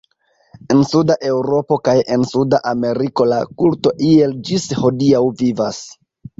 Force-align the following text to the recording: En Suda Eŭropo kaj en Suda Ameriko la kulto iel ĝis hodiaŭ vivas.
En 0.75 0.79
Suda 0.91 1.17
Eŭropo 1.31 1.77
kaj 1.89 1.95
en 2.15 2.25
Suda 2.31 2.61
Ameriko 2.73 3.29
la 3.35 3.39
kulto 3.61 3.95
iel 4.11 4.37
ĝis 4.51 4.69
hodiaŭ 4.83 5.25
vivas. 5.47 5.83